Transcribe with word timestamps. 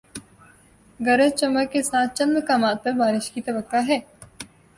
گرج 0.99 1.31
چمک 1.39 1.71
کے 1.73 1.81
ساتھ 1.83 2.17
چند 2.17 2.35
مقامات 2.37 2.83
پر 2.83 2.91
بارش 2.93 3.31
کی 3.31 3.41
توقع 3.41 3.81
ہے 3.87 3.99